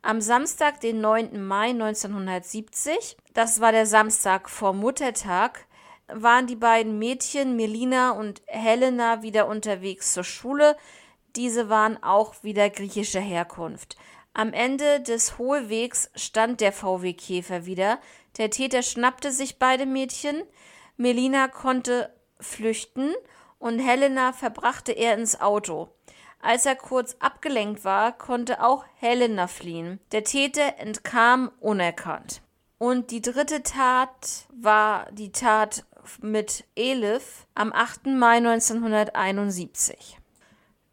Am 0.00 0.22
Samstag, 0.22 0.80
den 0.80 1.02
9. 1.02 1.46
Mai 1.46 1.70
1970, 1.70 3.18
das 3.34 3.60
war 3.60 3.72
der 3.72 3.84
Samstag 3.84 4.48
vor 4.48 4.72
Muttertag, 4.72 5.66
waren 6.08 6.46
die 6.46 6.56
beiden 6.56 6.98
Mädchen 6.98 7.54
Melina 7.54 8.12
und 8.12 8.40
Helena 8.46 9.20
wieder 9.20 9.46
unterwegs 9.46 10.14
zur 10.14 10.24
Schule. 10.24 10.74
Diese 11.36 11.68
waren 11.68 12.02
auch 12.02 12.42
wieder 12.42 12.70
griechischer 12.70 13.20
Herkunft. 13.20 13.96
Am 14.32 14.52
Ende 14.52 15.00
des 15.00 15.38
Hohlwegs 15.38 16.10
stand 16.14 16.60
der 16.60 16.72
VW 16.72 17.12
Käfer 17.12 17.66
wieder. 17.66 17.98
Der 18.38 18.50
Täter 18.50 18.82
schnappte 18.82 19.32
sich 19.32 19.58
beide 19.58 19.86
Mädchen. 19.86 20.42
Melina 20.96 21.48
konnte 21.48 22.14
flüchten 22.38 23.12
und 23.58 23.78
Helena 23.78 24.32
verbrachte 24.32 24.92
er 24.92 25.14
ins 25.14 25.40
Auto. 25.40 25.88
Als 26.40 26.64
er 26.64 26.76
kurz 26.76 27.16
abgelenkt 27.18 27.84
war, 27.84 28.16
konnte 28.16 28.62
auch 28.62 28.84
Helena 28.96 29.46
fliehen. 29.46 30.00
Der 30.12 30.24
Täter 30.24 30.78
entkam 30.78 31.50
unerkannt. 31.60 32.40
Und 32.78 33.10
die 33.10 33.20
dritte 33.20 33.62
Tat 33.62 34.46
war 34.50 35.10
die 35.12 35.32
Tat 35.32 35.84
mit 36.22 36.64
Elif 36.76 37.46
am 37.54 37.72
8. 37.74 38.06
Mai 38.06 38.38
1971. 38.38 40.19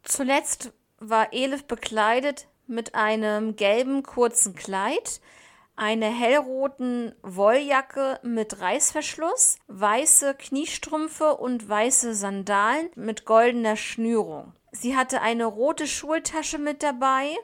Zuletzt 0.08 0.72
war 0.98 1.34
Elif 1.34 1.66
bekleidet 1.66 2.48
mit 2.66 2.94
einem 2.94 3.56
gelben 3.56 4.02
kurzen 4.02 4.54
Kleid, 4.54 5.20
einer 5.76 6.08
hellroten 6.10 7.14
Wolljacke 7.22 8.18
mit 8.22 8.58
Reißverschluss, 8.58 9.58
weiße 9.68 10.34
Kniestrümpfe 10.34 11.36
und 11.36 11.68
weiße 11.68 12.14
Sandalen 12.14 12.88
mit 12.96 13.26
goldener 13.26 13.76
Schnürung. 13.76 14.54
Sie 14.72 14.96
hatte 14.96 15.20
eine 15.20 15.44
rote 15.44 15.86
Schultasche 15.86 16.58
mit 16.58 16.82
dabei, 16.82 17.36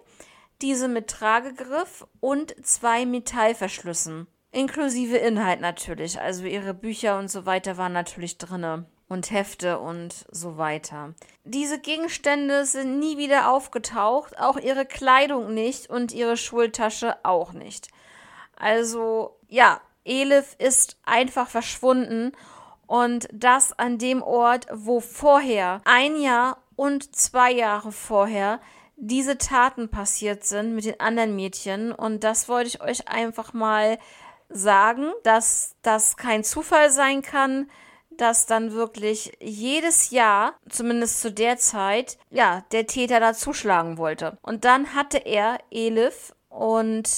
diese 0.63 0.89
mit 0.89 1.09
Tragegriff 1.09 2.07
und 2.21 2.55
zwei 2.65 3.05
Metallverschlüssen. 3.05 4.27
Inklusive 4.53 5.19
Inhalt 5.19 5.61
natürlich. 5.61 6.19
Also 6.19 6.45
ihre 6.45 6.73
Bücher 6.73 7.19
und 7.19 7.29
so 7.29 7.45
weiter 7.45 7.77
waren 7.77 7.93
natürlich 7.93 8.39
drinne. 8.39 8.87
Und 9.09 9.31
Hefte 9.31 9.79
und 9.79 10.25
so 10.31 10.57
weiter. 10.57 11.15
Diese 11.45 11.79
Gegenstände 11.79 12.65
sind 12.65 12.99
nie 12.99 13.19
wieder 13.19 13.51
aufgetaucht, 13.51 14.39
auch 14.39 14.57
ihre 14.57 14.87
Kleidung 14.87 15.53
nicht 15.53 15.91
und 15.91 16.13
ihre 16.13 16.37
Schultasche 16.37 17.17
auch 17.23 17.53
nicht. 17.53 17.89
Also, 18.57 19.37
ja, 19.49 19.81
Elif 20.05 20.57
ist 20.59 20.97
einfach 21.05 21.49
verschwunden 21.49 22.33
und 22.87 23.29
das 23.33 23.79
an 23.79 23.99
dem 23.99 24.23
Ort, 24.23 24.67
wo 24.73 25.01
vorher, 25.01 25.81
ein 25.85 26.17
Jahr 26.17 26.59
und 26.77 27.15
zwei 27.15 27.53
Jahre 27.53 27.93
vorher, 27.93 28.61
diese 28.97 29.39
Taten 29.39 29.89
passiert 29.89 30.45
sind 30.45 30.75
mit 30.75 30.85
den 30.85 31.01
anderen 31.01 31.35
Mädchen. 31.35 31.93
Und 31.93 32.25
das 32.25 32.49
wollte 32.49 32.69
ich 32.69 32.81
euch 32.83 33.09
einfach 33.09 33.53
mal 33.53 33.99
sagen, 34.49 35.13
dass 35.25 35.75
das 35.83 36.17
kein 36.17 36.45
Zufall 36.45 36.91
sein 36.91 37.23
kann, 37.23 37.71
dass 38.21 38.47
dann 38.47 38.73
wirklich 38.73 39.33
jedes 39.41 40.11
Jahr, 40.11 40.55
zumindest 40.69 41.21
zu 41.21 41.33
der 41.33 41.57
Zeit, 41.59 42.19
ja, 42.31 42.65
der 42.73 42.87
Täter 42.87 43.21
da 43.21 43.35
zuschlagen 43.35 43.99
wollte. 43.99 44.39
Und 44.43 44.65
dann 44.65 44.95
hatte 44.95 45.19
er 45.19 45.59
Elif 45.71 46.35
und 46.49 47.09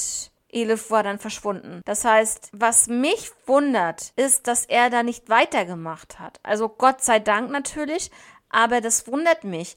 Elif 0.49 0.91
war 0.91 1.03
dann 1.03 1.19
verschwunden. 1.19 1.83
Das 1.85 2.05
heißt, 2.05 2.51
was 2.53 2.87
mich 2.87 3.31
wundert, 3.47 4.13
ist, 4.17 4.47
dass 4.47 4.65
er 4.65 4.91
da 4.91 5.03
nicht 5.03 5.29
weitergemacht 5.29 6.19
hat. 6.19 6.41
Also 6.43 6.69
Gott 6.69 7.03
sei 7.03 7.19
Dank 7.19 7.51
natürlich, 7.51 8.11
aber 8.49 8.81
das 8.81 9.07
wundert 9.07 9.45
mich. 9.45 9.77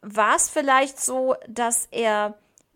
War 0.00 0.34
es 0.34 0.48
vielleicht 0.48 1.00
so, 1.00 1.36
dass 1.46 1.86
er 1.90 2.34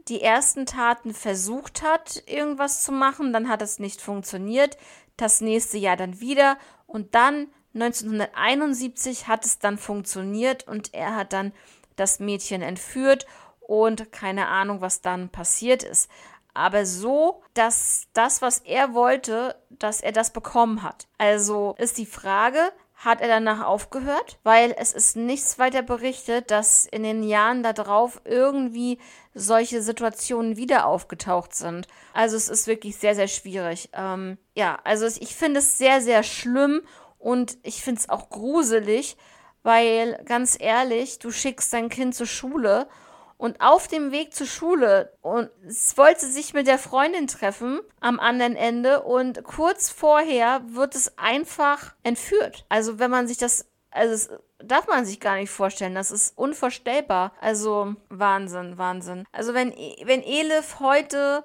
die 0.09 0.23
ersten 0.23 0.67
Taten 0.67 1.13
versucht 1.13 1.83
hat, 1.83 2.23
irgendwas 2.27 2.85
zu 2.85 2.93
machen, 2.93 3.33
dann 3.33 3.49
hat 3.49 3.61
es 3.61 3.81
nicht 3.81 4.01
funktioniert, 4.01 4.77
das 5.17 5.41
nächste 5.41 5.79
Jahr 5.79 5.97
dann 5.97 6.21
wieder 6.21 6.59
und 6.87 7.15
dann 7.15 7.49
1971 7.75 9.29
hat 9.29 9.45
es 9.45 9.59
dann 9.59 9.77
funktioniert 9.79 10.67
und 10.67 10.95
er 10.95 11.15
hat 11.15 11.33
dann 11.33 11.53
das 11.97 12.21
Mädchen 12.21 12.63
entführt 12.63 13.27
und 13.61 14.13
keine 14.13 14.49
Ahnung, 14.49 14.81
was 14.81 15.01
dann 15.03 15.29
passiert 15.29 15.83
ist. 15.83 16.11
Aber 16.55 16.87
so, 16.87 17.43
dass 17.53 18.07
das, 18.15 18.41
was 18.41 18.61
er 18.61 18.95
wollte, 18.95 19.57
dass 19.69 20.01
er 20.01 20.13
das 20.13 20.33
bekommen 20.33 20.83
hat. 20.83 21.07
Also 21.19 21.75
ist 21.79 21.99
die 21.99 22.07
Frage, 22.07 22.73
hat 22.95 23.21
er 23.21 23.29
danach 23.29 23.63
aufgehört, 23.63 24.39
weil 24.43 24.75
es 24.79 24.95
ist 24.95 25.17
nichts 25.17 25.59
weiter 25.59 25.83
berichtet, 25.83 26.51
dass 26.51 26.87
in 26.87 27.03
den 27.03 27.23
Jahren 27.23 27.63
darauf 27.63 28.23
irgendwie 28.25 28.99
solche 29.37 29.83
Situationen 29.83 30.57
wieder 30.57 30.87
aufgetaucht 30.87 31.55
sind. 31.55 31.87
Also 32.15 32.37
es 32.37 32.49
ist 32.49 32.67
wirklich 32.67 32.97
sehr, 32.97 33.15
sehr 33.15 33.29
schwierig. 33.29 33.91
Ähm, 33.93 34.39
ja, 34.55 34.79
also 34.83 35.07
ich 35.07 35.37
finde 35.37 35.61
es 35.61 35.79
sehr, 35.79 36.01
sehr 36.01 36.23
schlimm 36.23 36.81
und 37.19 37.59
ich 37.63 37.83
finde 37.83 38.01
es 38.01 38.09
auch 38.09 38.31
gruselig, 38.31 39.17
weil 39.63 40.23
ganz 40.25 40.57
ehrlich, 40.59 41.19
du 41.19 41.31
schickst 41.31 41.73
dein 41.73 41.91
Kind 41.91 42.15
zur 42.15 42.27
Schule 42.27 42.89
und 43.37 43.61
auf 43.61 43.89
dem 43.89 44.11
Weg 44.11 44.35
zur 44.35 44.47
Schule 44.47 45.13
und 45.21 45.51
es 45.67 45.97
wollte 45.99 46.27
sich 46.27 46.55
mit 46.55 46.67
der 46.67 46.79
Freundin 46.79 47.27
treffen 47.27 47.81
am 48.01 48.19
anderen 48.19 48.57
Ende 48.57 49.03
und 49.03 49.45
kurz 49.45 49.91
vorher 49.91 50.63
wird 50.69 50.95
es 50.95 51.19
einfach 51.19 51.95
entführt. 52.03 52.65
Also 52.71 52.99
wenn 52.99 53.11
man 53.11 53.29
sich 53.29 53.37
das, 53.37 53.67
also 53.91 54.15
es 54.15 54.31
darf 54.59 54.87
man 54.89 55.05
sich 55.05 55.21
gar 55.21 55.37
nicht 55.37 55.51
vorstellen. 55.51 55.95
Das 55.95 56.11
ist 56.11 56.37
unvorstellbar. 56.37 57.33
Also 57.41 57.95
Wahnsinn, 58.09 58.79
Wahnsinn. 58.79 59.25
Also 59.33 59.55
wenn, 59.55 59.71
wenn 60.05 60.23
Elif 60.23 60.81
heute, 60.81 61.45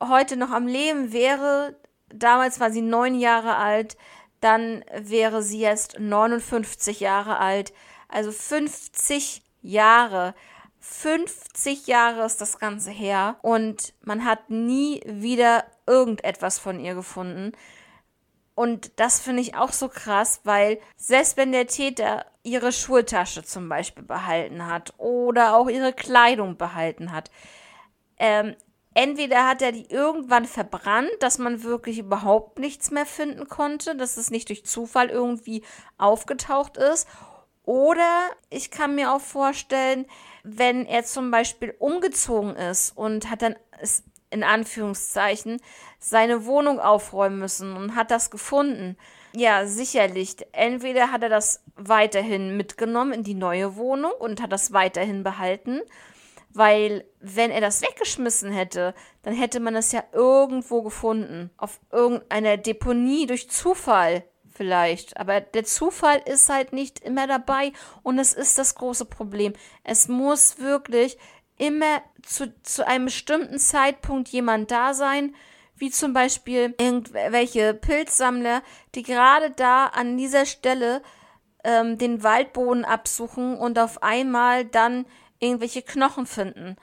heute 0.00 0.36
noch 0.36 0.50
am 0.50 0.66
Leben 0.66 1.12
wäre, 1.12 1.76
damals 2.08 2.60
war 2.60 2.70
sie 2.70 2.82
neun 2.82 3.18
Jahre 3.18 3.56
alt, 3.56 3.96
dann 4.40 4.84
wäre 4.94 5.42
sie 5.42 5.60
jetzt 5.60 5.98
59 5.98 7.00
Jahre 7.00 7.38
alt. 7.38 7.72
Also 8.08 8.32
50 8.32 9.42
Jahre. 9.62 10.34
50 10.80 11.88
Jahre 11.88 12.24
ist 12.24 12.40
das 12.40 12.58
Ganze 12.58 12.90
her 12.90 13.38
und 13.42 13.92
man 14.02 14.24
hat 14.24 14.50
nie 14.50 15.02
wieder 15.04 15.64
irgendetwas 15.86 16.60
von 16.60 16.78
ihr 16.78 16.94
gefunden. 16.94 17.52
Und 18.56 18.98
das 18.98 19.20
finde 19.20 19.42
ich 19.42 19.54
auch 19.54 19.70
so 19.70 19.88
krass, 19.88 20.40
weil 20.44 20.80
selbst 20.96 21.36
wenn 21.36 21.52
der 21.52 21.66
Täter 21.66 22.24
ihre 22.42 22.72
Schultasche 22.72 23.44
zum 23.44 23.68
Beispiel 23.68 24.02
behalten 24.02 24.66
hat 24.66 24.94
oder 24.96 25.54
auch 25.54 25.68
ihre 25.68 25.92
Kleidung 25.92 26.56
behalten 26.56 27.12
hat, 27.12 27.30
ähm, 28.16 28.56
entweder 28.94 29.46
hat 29.46 29.60
er 29.60 29.72
die 29.72 29.90
irgendwann 29.90 30.46
verbrannt, 30.46 31.10
dass 31.20 31.36
man 31.36 31.64
wirklich 31.64 31.98
überhaupt 31.98 32.58
nichts 32.58 32.90
mehr 32.90 33.04
finden 33.04 33.46
konnte, 33.46 33.94
dass 33.94 34.16
es 34.16 34.30
nicht 34.30 34.48
durch 34.48 34.64
Zufall 34.64 35.10
irgendwie 35.10 35.62
aufgetaucht 35.98 36.78
ist. 36.78 37.06
Oder 37.62 38.30
ich 38.48 38.70
kann 38.70 38.94
mir 38.94 39.12
auch 39.12 39.20
vorstellen, 39.20 40.06
wenn 40.44 40.86
er 40.86 41.04
zum 41.04 41.30
Beispiel 41.30 41.74
umgezogen 41.78 42.56
ist 42.56 42.96
und 42.96 43.28
hat 43.28 43.42
dann 43.42 43.56
in 44.30 44.42
Anführungszeichen 44.42 45.60
seine 45.98 46.46
Wohnung 46.46 46.80
aufräumen 46.80 47.38
müssen 47.38 47.76
und 47.76 47.94
hat 47.94 48.10
das 48.10 48.30
gefunden. 48.30 48.96
Ja, 49.34 49.66
sicherlich. 49.66 50.36
Entweder 50.52 51.12
hat 51.12 51.22
er 51.22 51.28
das 51.28 51.62
weiterhin 51.76 52.56
mitgenommen 52.56 53.12
in 53.12 53.22
die 53.22 53.34
neue 53.34 53.76
Wohnung 53.76 54.12
und 54.18 54.40
hat 54.40 54.52
das 54.52 54.72
weiterhin 54.72 55.22
behalten, 55.22 55.80
weil 56.50 57.04
wenn 57.20 57.50
er 57.50 57.60
das 57.60 57.82
weggeschmissen 57.82 58.50
hätte, 58.50 58.94
dann 59.22 59.34
hätte 59.34 59.60
man 59.60 59.76
es 59.76 59.92
ja 59.92 60.02
irgendwo 60.12 60.82
gefunden. 60.82 61.50
Auf 61.58 61.80
irgendeiner 61.92 62.56
Deponie 62.56 63.26
durch 63.26 63.50
Zufall 63.50 64.24
vielleicht. 64.56 65.18
Aber 65.18 65.40
der 65.40 65.64
Zufall 65.64 66.22
ist 66.24 66.48
halt 66.48 66.72
nicht 66.72 67.00
immer 67.00 67.26
dabei 67.26 67.72
und 68.02 68.18
es 68.18 68.32
ist 68.32 68.58
das 68.58 68.74
große 68.74 69.04
Problem. 69.04 69.52
Es 69.84 70.08
muss 70.08 70.58
wirklich 70.58 71.18
immer 71.58 72.02
zu, 72.22 72.52
zu 72.62 72.86
einem 72.86 73.06
bestimmten 73.06 73.58
Zeitpunkt 73.58 74.28
jemand 74.28 74.70
da 74.70 74.94
sein, 74.94 75.34
wie 75.76 75.90
zum 75.90 76.12
Beispiel 76.12 76.74
irgendwelche 76.78 77.74
Pilzsammler, 77.74 78.62
die 78.94 79.02
gerade 79.02 79.50
da 79.50 79.86
an 79.86 80.16
dieser 80.16 80.46
Stelle 80.46 81.02
ähm, 81.64 81.98
den 81.98 82.22
Waldboden 82.22 82.84
absuchen 82.84 83.56
und 83.56 83.78
auf 83.78 84.02
einmal 84.02 84.64
dann 84.64 85.06
irgendwelche 85.38 85.82
Knochen 85.82 86.26
finden. 86.26 86.76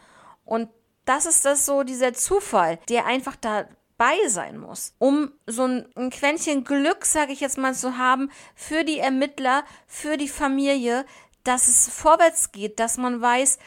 Und 0.46 0.70
das 1.06 1.25
ist 1.25 1.46
das 1.46 1.65
so, 1.65 1.84
dieser 1.84 2.13
Zufall, 2.13 2.77
der 2.89 3.06
einfach 3.06 3.36
dabei 3.36 4.15
sein 4.27 4.58
muss, 4.58 4.96
um 5.00 5.32
so 5.48 5.63
ein, 5.63 5.86
ein 5.96 6.10
Quäntchen 6.12 6.63
Glück, 6.63 7.06
sage 7.06 7.34
ich 7.34 7.39
jetzt 7.39 7.58
mal, 7.58 7.74
zu 7.74 7.98
haben 7.98 8.30
für 8.56 8.84
die 8.84 9.00
Ermittler, 9.00 9.63
für 9.88 10.18
die 10.18 10.30
Familie, 10.30 11.06
dass 11.44 11.68
es 11.68 11.89
vorwärts 11.89 12.51
geht, 12.51 12.80
dass 12.80 12.98
man 12.98 13.22
weiß, 13.22 13.58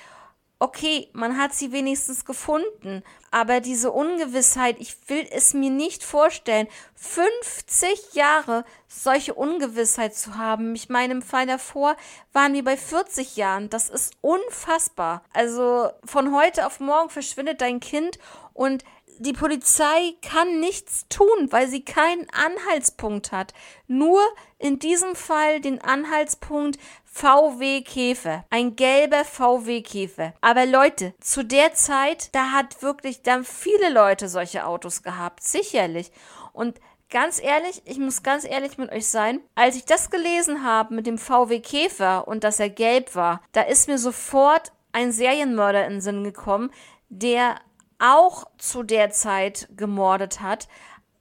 okay, 0.59 1.09
man 1.13 1.37
hat 1.37 1.55
sie 1.55 1.73
wenigstens 1.73 2.25
gefunden, 2.25 3.03
aber 3.31 3.61
diese 3.61 3.93
Ungewissheit, 3.93 4.77
ich 4.79 4.97
will 5.09 5.27
es 5.31 5.53
mir 5.53 5.71
nicht 5.71 6.03
vorstellen, 6.03 6.69
50 6.95 8.15
Jahre 8.15 8.65
solche 8.89 9.35
Ungewissheit 9.35 10.15
zu 10.15 10.37
haben. 10.39 10.75
Ich 10.75 10.89
meine, 10.89 11.15
im 11.15 11.23
Fall 11.23 11.47
davor 11.47 11.97
waren 12.33 12.55
wir 12.55 12.65
bei 12.65 12.77
40 12.79 13.37
Jahren. 13.37 13.69
Das 13.69 13.91
ist 13.91 14.15
unfassbar. 14.23 15.23
Also 15.35 15.91
von 16.05 16.35
heute 16.35 16.67
auf 16.67 16.81
morgen 16.81 17.11
verschwindet 17.11 17.61
dein 17.61 17.81
Kind 17.81 18.19
und 18.55 18.83
die 19.19 19.33
Polizei 19.33 20.15
kann 20.23 20.61
nichts 20.61 21.07
tun, 21.09 21.49
weil 21.51 21.69
sie 21.69 21.85
keinen 21.85 22.27
Anhaltspunkt 22.31 23.33
hat. 23.33 23.55
Nur 23.87 24.21
in 24.59 24.79
diesem 24.79 25.15
Fall 25.15 25.61
den 25.61 25.81
Anhaltspunkt 25.81 26.79
VW 27.05 27.83
Käfer. 27.83 28.45
Ein 28.51 28.77
gelber 28.77 29.25
VW 29.25 29.83
Käfer. 29.83 30.35
Aber 30.41 30.67
Leute, 30.67 31.15
zu 31.21 31.45
der 31.45 31.75
Zeit, 31.75 32.35
da 32.35 32.53
hat 32.53 32.83
wirklich 32.83 33.23
dann 33.23 33.45
viele 33.45 33.91
Leute 33.91 34.29
solche 34.29 34.67
Autos 34.67 35.03
gehabt. 35.03 35.43
Sicherlich. 35.43 36.11
Und 36.53 36.79
ganz 37.09 37.41
ehrlich, 37.43 37.83
ich 37.85 37.99
muss 37.99 38.23
ganz 38.23 38.45
ehrlich 38.45 38.79
mit 38.79 38.93
euch 38.93 39.09
sein, 39.09 39.41
als 39.55 39.77
ich 39.77 39.85
das 39.85 40.11
gelesen 40.11 40.65
habe 40.65 40.95
mit 40.95 41.07
dem 41.07 41.19
VW 41.19 41.61
Käfer 41.61 42.29
und 42.29 42.45
dass 42.45 42.61
er 42.61 42.71
gelb 42.71 43.15
war, 43.15 43.41
da 43.53 43.63
ist 43.63 43.89
mir 43.89 43.99
sofort 43.99 44.73
ein 44.93 45.13
Serienmörder 45.13 45.87
in 45.87 45.95
den 45.95 46.01
Sinn 46.01 46.25
gekommen, 46.25 46.71
der 47.09 47.57
auch 47.99 48.45
zu 48.59 48.83
der 48.83 49.11
Zeit 49.11 49.69
gemordet 49.77 50.41
hat, 50.41 50.69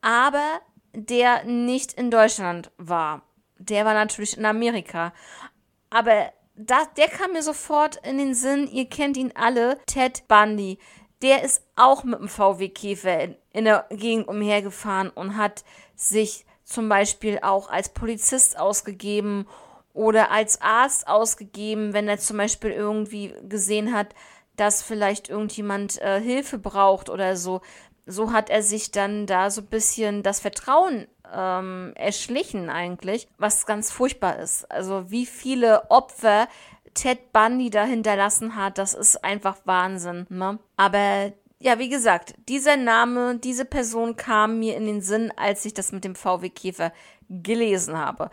aber 0.02 0.62
der 0.94 1.44
nicht 1.44 1.94
in 1.94 2.12
Deutschland 2.12 2.72
war. 2.78 3.22
Der 3.58 3.86
war 3.86 3.94
natürlich 3.94 4.38
in 4.38 4.46
Amerika. 4.46 5.14
Aber 5.90 6.32
das, 6.56 6.94
der 6.98 7.08
kam 7.08 7.34
mir 7.34 7.44
sofort 7.44 7.98
in 8.06 8.18
den 8.18 8.34
Sinn, 8.34 8.68
ihr 8.68 8.88
kennt 8.88 9.18
ihn 9.18 9.34
alle, 9.36 9.78
Ted 9.86 10.28
Bundy. 10.28 10.80
Der 11.22 11.44
ist 11.44 11.64
auch 11.76 12.04
mit 12.04 12.20
dem 12.20 12.28
VW-Käfer 12.28 13.22
in, 13.22 13.36
in 13.52 13.66
der 13.66 13.86
Gegend 13.90 14.28
umhergefahren 14.28 15.10
und 15.10 15.38
hat 15.38 15.64
sich 15.96 16.46
zum 16.64 16.90
Beispiel 16.90 17.40
auch 17.42 17.70
als 17.70 17.90
Polizist 17.90 18.60
ausgegeben 18.60 19.48
oder 19.94 20.32
als 20.32 20.62
Arzt 20.62 21.08
ausgegeben, 21.08 21.94
wenn 21.94 22.08
er 22.08 22.18
zum 22.18 22.38
Beispiel 22.38 22.72
irgendwie 22.72 23.34
gesehen 23.48 23.94
hat, 23.94 24.14
dass 24.56 24.82
vielleicht 24.82 25.30
irgendjemand 25.30 26.02
äh, 26.02 26.22
Hilfe 26.22 26.58
braucht 26.58 27.10
oder 27.10 27.36
so. 27.38 27.62
So 28.06 28.32
hat 28.32 28.50
er 28.50 28.62
sich 28.62 28.92
dann 28.92 29.26
da 29.26 29.50
so 29.50 29.62
ein 29.62 29.68
bisschen 29.68 30.22
das 30.22 30.40
Vertrauen 30.40 31.08
ähm, 31.34 31.94
erschlichen 31.96 32.70
eigentlich, 32.70 33.28
was 33.38 33.66
ganz 33.66 33.92
furchtbar 33.92 34.40
ist. 34.40 34.70
Also 34.72 35.10
wie 35.10 35.26
viele 35.26 35.90
Opfer 35.90 36.48
Ted 36.94 37.34
Bundy 37.34 37.70
da 37.70 37.84
hinterlassen 37.84 38.56
hat, 38.56 38.78
das 38.78 38.94
ist 38.94 39.24
einfach 39.24 39.58
Wahnsinn. 39.66 40.28
Ne? 40.30 40.60
Aber 40.78 41.34
ja, 41.60 41.80
wie 41.80 41.90
gesagt, 41.90 42.36
dieser 42.48 42.78
Name, 42.78 43.38
diese 43.38 43.66
Person 43.66 44.16
kam 44.16 44.60
mir 44.60 44.78
in 44.78 44.86
den 44.86 45.02
Sinn, 45.02 45.32
als 45.36 45.66
ich 45.66 45.74
das 45.74 45.92
mit 45.92 46.04
dem 46.04 46.16
VW 46.16 46.50
Käfer 46.50 46.92
gelesen 47.30 47.98
habe. 47.98 48.30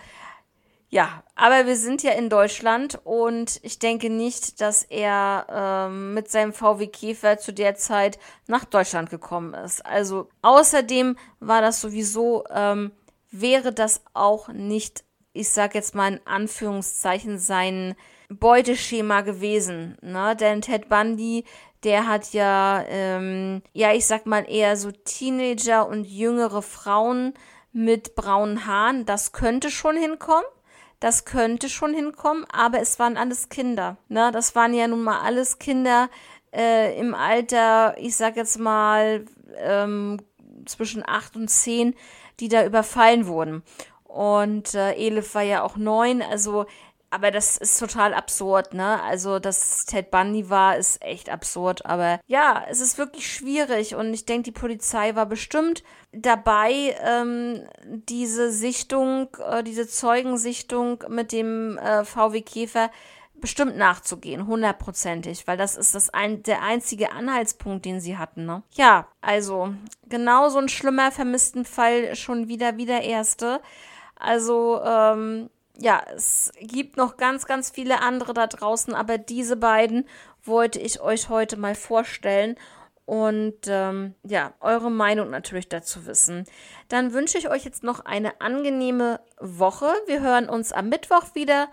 Ja, 0.95 1.23
aber 1.37 1.65
wir 1.67 1.77
sind 1.79 2.03
ja 2.03 2.13
in 2.13 2.29
Deutschland 2.29 3.01
und 3.05 3.61
ich 3.63 3.79
denke 3.79 4.11
nicht, 4.11 4.61
dass 4.61 4.83
er 4.83 5.47
ähm, 5.49 6.13
mit 6.13 6.31
seinem 6.31 6.53
VW 6.53 6.87
Käfer 6.87 7.39
zu 7.39 7.55
der 7.55 7.77
Zeit 7.77 8.19
nach 8.47 8.67
Deutschland 8.67 9.09
gekommen 9.09 9.55
ist. 9.55 9.87
Also 9.87 10.29
außerdem 10.43 11.17
war 11.41 11.63
das 11.63 11.81
sowieso, 11.81 12.45
ähm, 12.51 12.93
wäre 13.31 13.73
das 13.73 14.03
auch 14.13 14.49
nicht, 14.49 15.03
ich 15.33 15.49
sag 15.49 15.75
jetzt 15.75 15.95
mal 15.95 16.13
in 16.13 16.21
Anführungszeichen, 16.27 17.39
sein 17.39 17.95
Beuteschema 18.29 19.23
gewesen. 19.23 19.97
Ne? 20.03 20.37
Denn 20.37 20.61
Ted 20.61 20.91
Bundy, 20.91 21.47
der 21.85 22.07
hat 22.07 22.35
ja, 22.35 22.85
ähm, 22.87 23.63
ja, 23.73 23.95
ich 23.95 24.05
sag 24.05 24.27
mal 24.27 24.45
eher 24.47 24.77
so 24.77 24.91
Teenager 24.91 25.89
und 25.89 26.05
jüngere 26.05 26.61
Frauen 26.61 27.33
mit 27.73 28.15
braunen 28.15 28.67
Haaren. 28.67 29.07
Das 29.07 29.33
könnte 29.33 29.71
schon 29.71 29.97
hinkommen 29.97 30.45
das 31.03 31.25
könnte 31.25 31.69
schon 31.69 31.95
hinkommen, 31.95 32.45
aber 32.53 32.81
es 32.81 33.01
waren 33.01 33.17
alles 33.17 33.49
Kinder. 33.49 33.97
Ne? 34.09 34.31
Das 34.33 34.55
waren 34.55 34.73
ja 34.73 34.87
nun 34.87 35.03
mal 35.03 35.21
alles 35.21 35.59
Kinder 35.59 36.09
äh, 36.55 36.97
im 36.97 37.13
Alter, 37.13 37.97
ich 37.99 38.15
sag 38.15 38.37
jetzt 38.37 38.61
mal, 38.61 39.25
ähm, 39.57 40.19
zwischen 40.65 41.03
acht 41.05 41.35
und 41.35 41.49
zehn, 41.49 41.97
die 42.39 42.47
da 42.47 42.65
überfallen 42.65 43.27
wurden. 43.27 43.65
Und 44.05 44.75
äh, 44.75 44.93
Elif 44.93 45.35
war 45.35 45.43
ja 45.43 45.65
auch 45.65 45.77
neun, 45.77 46.23
also 46.23 46.67
aber 47.13 47.31
das 47.31 47.59
ist 47.59 47.79
total 47.79 48.15
absurd, 48.15 48.73
ne? 48.73 49.03
Also, 49.03 49.39
dass 49.39 49.85
Ted 49.85 50.11
Bundy 50.11 50.49
war, 50.49 50.79
ist 50.79 51.03
echt 51.03 51.29
absurd. 51.29 51.85
Aber 51.85 52.19
ja, 52.27 52.65
es 52.71 52.81
ist 52.81 52.97
wirklich 52.97 53.31
schwierig 53.31 53.95
und 53.95 54.15
ich 54.15 54.25
denke, 54.25 54.45
die 54.45 54.59
Polizei 54.59 55.15
war 55.15 55.27
bestimmt 55.27 55.83
dabei, 56.13 56.97
ähm, 57.05 57.69
diese 57.85 58.51
Sichtung, 58.51 59.29
äh, 59.47 59.63
diese 59.63 59.87
Zeugensichtung 59.87 61.05
mit 61.11 61.33
dem 61.33 61.77
äh, 61.77 62.07
VW 62.07 62.41
Käfer 62.41 62.91
bestimmt 63.35 63.77
nachzugehen, 63.77 64.47
hundertprozentig, 64.47 65.47
weil 65.47 65.59
das 65.59 65.77
ist 65.77 65.95
das 65.95 66.09
ein, 66.09 66.43
der 66.45 66.63
einzige 66.63 67.13
Anhaltspunkt, 67.13 67.85
den 67.85 68.01
sie 68.01 68.17
hatten. 68.17 68.47
Ne? 68.47 68.63
Ja, 68.73 69.07
also 69.21 69.75
genau 70.09 70.49
so 70.49 70.61
ein 70.61 70.71
schlimmer 70.71 71.13
vermissten 71.13 71.67
Fall 71.67 72.17
schon 72.17 72.49
wieder 72.49 72.79
wie 72.79 72.87
der 72.87 73.03
erste. 73.03 73.61
Also 74.17 74.81
ähm, 74.83 75.51
ja, 75.79 76.03
es 76.15 76.53
gibt 76.61 76.97
noch 76.97 77.17
ganz, 77.17 77.47
ganz 77.47 77.71
viele 77.71 78.01
andere 78.01 78.35
da 78.35 78.47
draußen, 78.47 78.95
aber 78.95 79.19
diese 79.19 79.57
beiden 79.57 80.07
wollte 80.45 80.79
ich 80.79 81.01
euch 81.01 81.29
heute 81.29 81.57
mal 81.57 81.75
vorstellen 81.75 82.57
und 83.05 83.67
ähm, 83.67 84.15
ja, 84.23 84.53
eure 84.61 84.91
Meinung 84.91 85.31
natürlich 85.31 85.69
dazu 85.69 86.07
wissen. 86.07 86.45
Dann 86.89 87.13
wünsche 87.13 87.39
ich 87.39 87.49
euch 87.49 87.65
jetzt 87.65 87.83
noch 87.83 88.05
eine 88.05 88.41
angenehme 88.41 89.21
Woche. 89.41 89.93
Wir 90.07 90.21
hören 90.21 90.49
uns 90.49 90.73
am 90.73 90.89
Mittwoch 90.89 91.35
wieder 91.35 91.69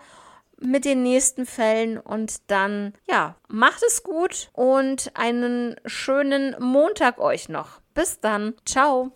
mit 0.58 0.84
den 0.84 1.02
nächsten 1.02 1.46
Fällen 1.46 1.98
und 1.98 2.50
dann, 2.50 2.92
ja, 3.08 3.36
macht 3.48 3.82
es 3.82 4.02
gut 4.02 4.50
und 4.52 5.10
einen 5.14 5.76
schönen 5.86 6.54
Montag 6.60 7.18
euch 7.18 7.48
noch. 7.48 7.80
Bis 7.94 8.20
dann. 8.20 8.54
Ciao. 8.66 9.12